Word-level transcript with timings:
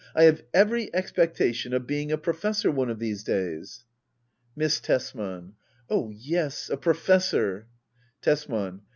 I 0.15 0.23
have 0.23 0.41
every 0.51 0.91
expectation 0.95 1.75
of 1.75 1.85
being 1.85 2.11
a 2.11 2.17
professor 2.17 2.71
one 2.71 2.89
of 2.89 2.97
these 2.97 3.23
days. 3.23 3.85
Miss 4.55 4.79
Tbsman. 4.79 5.51
Oh 5.91 6.09
yes, 6.09 6.71
a 6.71 6.77
professor 6.77 7.67
Tbsman. 8.23 8.79